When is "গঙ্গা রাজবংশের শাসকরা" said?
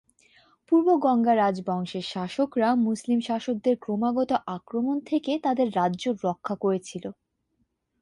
0.97-2.69